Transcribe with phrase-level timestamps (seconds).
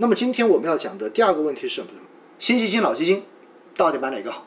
[0.00, 1.88] 那么今天我们要讲的第二个问题是什么？
[2.38, 3.24] 新基金、老基金
[3.76, 4.46] 到底买哪个好？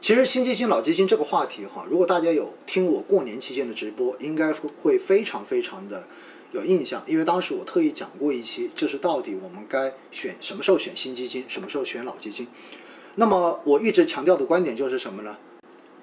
[0.00, 6.06] 其实新基金、老基金这个话题哈，如果大家有听我过年期间的直播，应该会非常非常的
[6.52, 12.46] 有印象，因为当时我特意讲过一期，就是到底我们该选什么时候选新基金，什么时候选老基金。
[13.16, 15.36] 那么我一直强调的观点就是什么呢？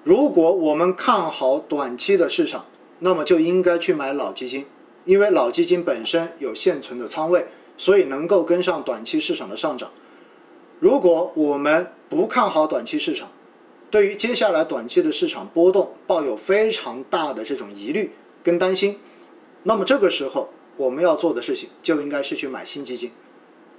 [0.04, 2.66] 如果我们看好短期的市场，
[2.98, 4.66] 那么就应该去买老基金，
[5.06, 7.46] 因为老基金本身有现存的仓位。
[7.80, 9.90] 所以能够跟上短期市场的上涨。
[10.80, 13.30] 如果我们不看好短期市场，
[13.90, 18.12] 对于接下来短期的市场波动抱有非常大的这种疑虑
[18.44, 18.98] 跟担心，
[19.62, 23.12] 那么这个时候我们要做的事情就应该是去买新基金，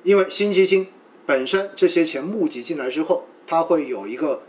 [0.02, 0.88] 因为新基金
[1.28, 4.42] 本身这些钱募集进来之后，它会有一个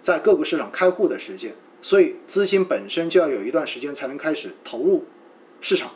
[0.00, 5.04] 在各个市场开户的时间，所以资金本身就要有一段时间才能开始投入
[5.60, 5.90] 市场。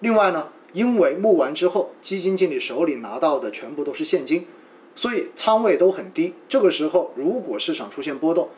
[0.00, 0.48] 另外呢。
[0.72, 4.46] 因为募完之后，基金经理手里拿到的全部都是现金，
[4.94, 6.34] 所以仓位都很低。
[6.48, 8.50] 这个时候，如果市场出现波动，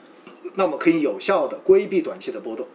[0.55, 2.67] 那么可以有效的规避短期的波动。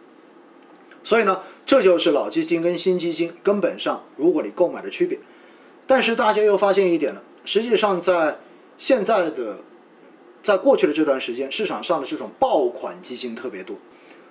[1.04, 5.18] 所以呢，这就是老基金跟新基金根本上，如果你购买的区别。
[5.86, 8.40] 但是大家又发现一点了，实际上在
[8.76, 9.58] 现在的，
[10.42, 13.76] 在过去的这段时间，市场上的这种爆款基金特别多。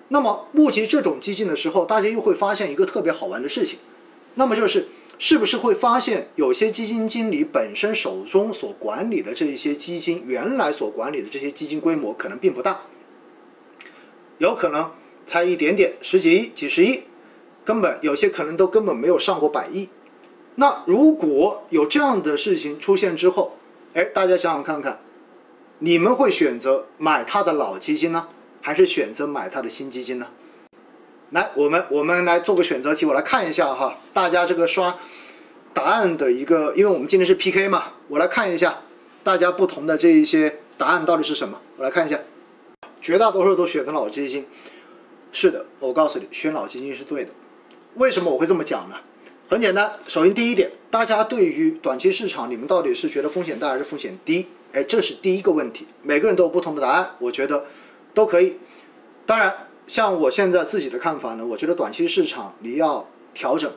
[0.10, 3.80] 那么募集这种基金的时候，大家又会发现一个特别好玩的事情，
[4.36, 4.89] 那么就是。
[5.20, 12.82] 是不是会发现有些基金经理本身手中所管理的这一些基金，原来所管理的这些基金规模可能并不大，
[14.38, 14.92] 有可能
[15.26, 17.02] 才一点点，十几亿、几十亿，
[17.66, 19.90] 根本有些可能都根本没有上过百亿。
[20.56, 23.58] 那如果有这样的事情出现之后，
[23.94, 25.00] 哎，大家想想看看，
[25.80, 28.28] 你们会选择买他的老基金呢，
[28.62, 30.28] 还是选择买他的新基金呢？
[31.31, 34.97] 来，我们我们来做个选择题，我来看一下哈，大家这个刷
[35.73, 38.78] 答案的一个，因为我们今天是 PK 嘛，我来看一下
[39.25, 41.59] 大家不同的这一些答案到底是什么。
[41.75, 42.17] 我来看一下，
[43.02, 44.48] 绝大多数都选的老基金。
[45.33, 47.32] 是的，我告诉你，选老基金是对的。
[47.95, 48.95] 为什么我会这么讲呢？
[49.49, 54.48] 很简单，首先第一点，大家对于短期市场，你们到底是觉得风险大还是风险低？
[54.71, 55.86] 哎，这是第一个问题。
[56.04, 57.66] 每个人都有不同的答案，我觉得
[58.14, 58.58] 都可以。
[59.26, 59.67] 当然。
[59.87, 63.71] 像我现在自己的看法呢，我觉得短期市场你要调整，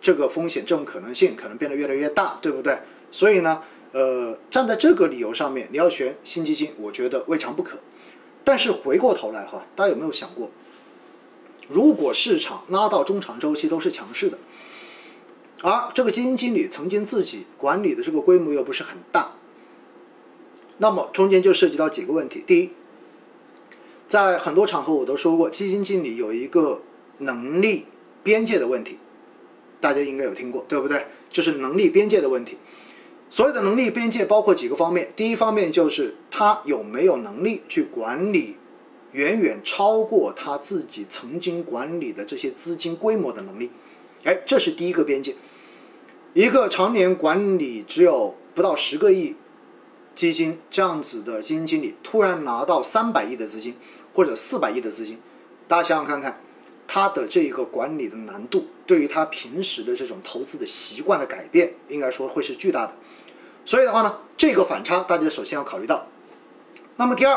[0.00, 2.78] 这个风险这种可能性可能变得越来越大，对不对？
[3.10, 3.62] 所以呢，
[3.92, 7.78] 呃，站在这个理由上面，你要选新基金，我觉得未尝不可。
[8.42, 10.50] 但是回过头来哈，大家有没有想过，
[11.68, 14.38] 如果市场拉到中长周期都是强势的，
[15.62, 19.32] 而这个基金经理曾经自己管理的这个规模又不是很大，
[20.78, 22.70] 那么中间就涉及到几个问题，第一。
[24.06, 26.82] 在很多场合我都说过，基金经理有一个
[27.18, 27.86] 能力
[28.22, 28.98] 边界的问题，
[29.80, 31.06] 大家应该有听过，对不对？
[31.30, 32.58] 就是能力边界的问题。
[33.30, 38.56] 所有的能力边界包括几个方面，第一方面就是他有没有能力去管理
[39.12, 43.70] 远远超过他自己曾经管理的这些资金规模的能力。
[44.22, 45.34] 哎，这是第一个边界。
[46.34, 49.34] 一个常年管理只有不到十个亿
[50.14, 53.76] 基金这样子的基金经理，突然拿到三百亿的资金。
[54.16, 55.18] 或者四百亿的资金，
[55.66, 56.40] 大家想想看看，
[56.86, 62.94] 他的这一个管理的难度，对于他平时的这种投资的习惯的改变，应该说会是巨大的。
[63.64, 66.06] 所以的话呢，这个反差大家首先要考虑到。
[66.94, 67.36] 那么第二，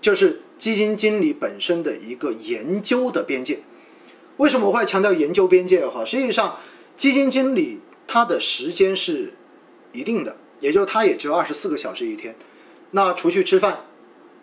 [0.00, 3.64] 就是基金经理本身的一个研究的边界。
[4.36, 5.84] 为什么我会强调研究边界？
[5.84, 6.60] 哈，实际上
[6.96, 9.34] 基金经理他的时间是
[9.90, 12.34] 一定的，也就是他也只有二十四个小时一天。
[12.92, 13.80] 那除去吃饭，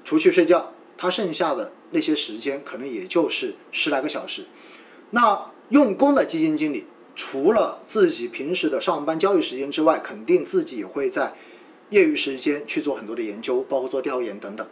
[0.04, 0.72] 除去睡觉。
[0.96, 4.46] 他剩下的那些时间可能也就是十来个小时。
[5.10, 11.34] 那用功的基金经理，除了自己平时的上班交易时间之外，肯定自己也会在
[11.90, 14.68] 业余时间去做很多的研究，包括做调研等等。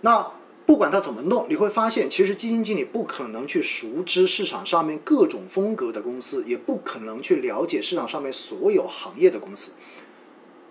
[0.00, 0.32] 那
[0.66, 9.70] 不管他怎么弄，你会发现，其实基金经理不可能去熟知市场上面各种风格的公司，也不可能去了解市场上面所有行业的公司。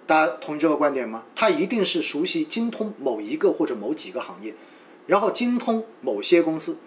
[0.08, 1.26] 大家同意这个观点吗？
[1.36, 4.56] 他一定是熟悉、精通某一个或者某几个行业。
[5.06, 6.80] 然后精通某些公司，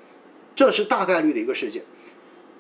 [0.55, 1.85] 这是大概率的一个事件。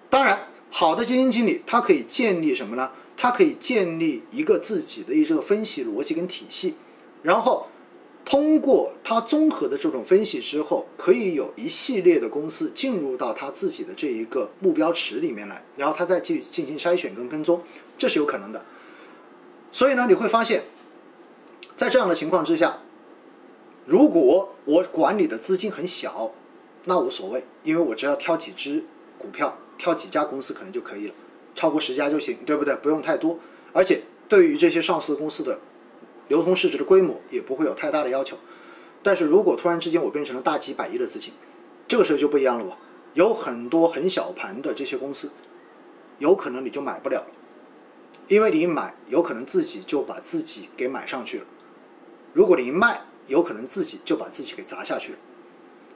[0.09, 2.93] 当然，好的基金经理他可以建立什么呢？
[3.17, 6.77] 他可以建立一个自己的一个分析逻辑跟体系，
[7.23, 7.67] 然后
[8.25, 17.63] 通过他综合的这种分析之后，可以有一系列的公司进入到他自己的这一个目标池里面来，然后他再去进行筛选跟跟踪，
[17.99, 18.65] 这是有可能的。
[19.73, 20.65] 所以呢，你会发现，
[21.77, 22.79] 在这样的情况之下。
[23.87, 26.31] 如果我管理的资金很小，
[26.85, 28.85] 那无所谓，因为我只要挑几只
[29.19, 31.15] 股票，挑几家公司可能就可以了，
[31.57, 32.77] 超过十家就行，对不对？
[32.77, 33.41] 不用太多，
[33.73, 35.59] 而且对于这些上市公司的
[36.29, 38.37] 流通市值的规模也不会有太大的要求。
[39.03, 41.33] 但是如果突然之间我变成了大几百亿的资金，
[41.89, 42.77] 这个时候就不一样了吧？
[43.15, 45.33] 有很多很小盘的这些公司，
[46.19, 47.27] 有可能你就买不了了，
[48.31, 51.45] 因为你一买，有可能自己就把自己给买上去了；
[52.33, 55.19] 如果你一卖，有可能自己就把自己给砸下去了。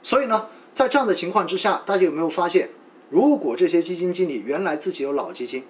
[0.03, 2.71] 所以呢，在这样的情况之下，大家有没有发现，
[3.09, 5.63] 如果这些基金经理原来自己有老基金，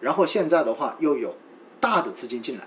[0.00, 1.36] 然后现在的话又有
[1.78, 2.66] 大的资金进来，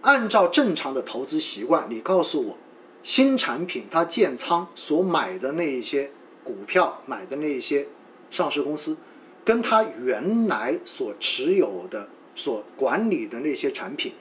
[0.00, 2.58] 按照正常的投资习惯，你告诉我，
[3.02, 6.10] 新产品它建仓所买的那一些。
[6.44, 7.88] 股票买的那一些
[8.30, 8.96] 上市公司，
[9.44, 14.14] 跟他原来所持有的、所管理的那些产品，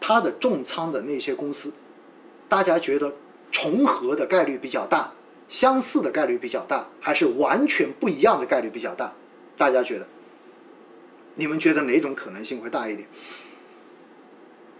[0.00, 1.72] 它的重仓的那些公司，
[2.48, 3.14] 大家觉得
[3.52, 5.12] 重合的概率比较大，
[5.46, 9.14] 相似的概率比较大，还是完全不一样的概率比较大？
[9.56, 10.08] 大家觉得？
[11.36, 13.08] 你们觉得哪种可能性会大一点？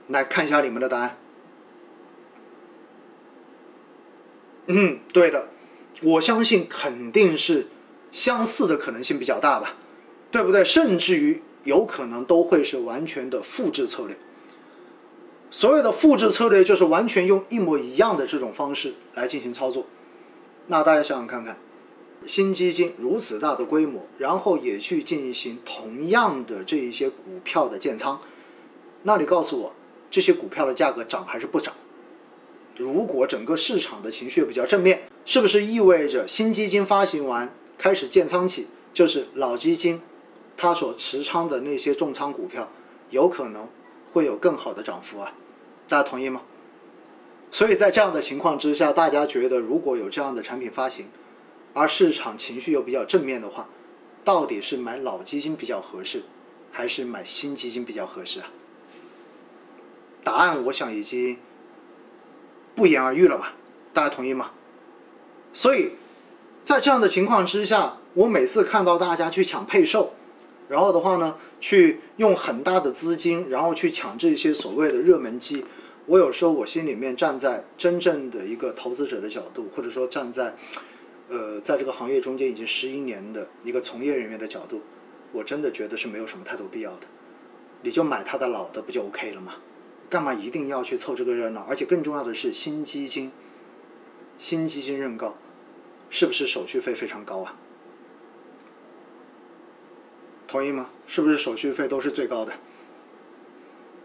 [0.08, 1.18] 来看一下你们的答案。
[4.66, 5.48] 嗯，对的。
[6.02, 7.68] 我相信肯定是
[8.12, 9.76] 相似的可能性比较大吧，
[10.30, 10.64] 对不对？
[10.64, 14.16] 甚至于有可能都会是完全的复制策略。
[15.50, 19.86] 所谓的复制策略就是完全用一模一样的这种方式来进行操作。
[20.66, 21.58] 那大家想想看看，
[22.26, 28.20] 新基金如此大的规模，然后也去进行同样的这一些股票的建仓，
[29.02, 29.74] 那你告诉我，
[30.10, 31.74] 这些股票的价格涨还是不涨？
[32.76, 40.00] 如果整个市场的情绪比较正面，是不是意味着新基金发行完开始建仓起，就是老基金
[40.56, 42.70] 他所持仓的那些重仓股票
[43.10, 43.68] 有可能
[44.12, 45.32] 会有更好的涨幅啊？
[45.88, 46.42] 大家同意吗？
[47.50, 51.06] 所以在这样的情况之下，大家觉得如果有这样的产品发行，
[51.72, 53.68] 而市场情绪又比较正面的话，
[54.24, 56.24] 到底是买老基金比较合适，
[56.72, 58.50] 还是买新基金比较合适啊？
[60.22, 61.38] 答案我想已经。
[62.76, 63.54] 不言而喻了吧？
[63.92, 64.50] 大家同意吗？
[65.52, 65.92] 所以，
[66.64, 70.14] 在这样的情况之下，我每次看到大家去抢配售，
[70.68, 75.64] 然后的话呢，去用很大的资金，然后去抢这些所谓的热门机，
[76.06, 80.56] 我有时候我心里面站在真正的一个投资者的角度，或者说站在，
[81.28, 84.80] 呃，在这个行业中间已经十一年的一个从业人员的角度，
[85.32, 87.06] 我真的觉得是没有什么太多必要的，
[87.82, 89.56] 你就买它的老的不就 OK 了吗？
[90.08, 91.66] 干嘛一定要去凑这个热闹？
[91.68, 93.32] 而且更重要的是，新基金、
[94.38, 95.34] 新基金认购，
[96.08, 97.56] 是不是手续费非常高啊？
[100.54, 100.88] 同意吗？
[101.04, 102.52] 是不是手续费都是最高的？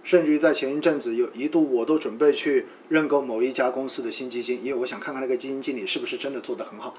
[0.02, 6.96] 甚至于在前一阵子，有一度我都准备去认购某一家公司的新基金，因为我想看看那个基金经理是不是真的做得很好。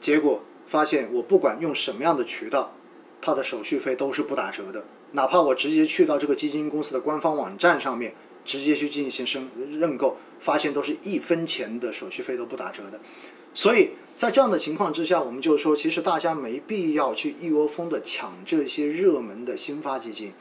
[0.00, 2.72] 结果发现，我不管用什么样的渠道，
[3.20, 4.86] 它的手续费都是不打折的。
[5.12, 8.14] 哪怕我直接去到这个基金公司的官方网站上面，
[8.50, 9.48] 直接去进行申
[9.78, 12.98] 认购，发现都是一分钱的手续费都不打折的。
[13.54, 20.32] 所以在这样的情况之下，我们就说，其实大家没必要去一窝蜂的抢这些热门的新发基金。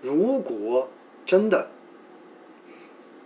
[0.00, 0.88] 如果
[1.26, 1.68] 真的，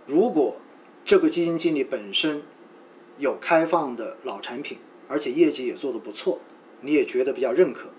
[0.05, 0.57] 如果
[1.05, 2.43] 这个基金经理本身
[3.17, 6.41] 有开放的老产品，而且业绩也做得不错，
[6.81, 7.91] 你也觉得比较认可，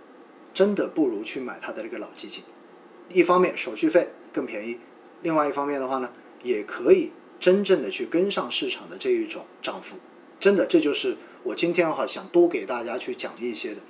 [0.52, 2.44] 真的不如去买他的那个老基金。
[3.08, 4.78] 一方面手续费更便宜，
[5.22, 6.10] 另外一方面的话呢，
[6.42, 9.96] 也可以真正的去跟上市场的这一种涨幅。
[10.38, 13.80] 真的，这就是我今天哈想多给大家去讲一些的。